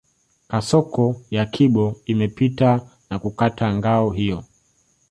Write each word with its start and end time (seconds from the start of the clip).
Kasoko 0.51 1.05
ya 1.35 1.43
kibo 1.53 1.85
imepita 2.07 2.81
na 3.09 3.15
kukata 3.19 3.67
ngao 3.75 4.09
hiyo 4.09 4.43